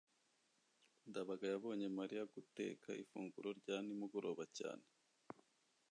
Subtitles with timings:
[1.09, 4.85] ndabaga yabonye mariya guteka ifunguro rya nimugoroba cyane